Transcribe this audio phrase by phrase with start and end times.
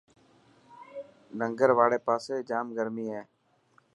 [1.39, 3.21] ننگر واڙي پاسي ڄام گرمي هي.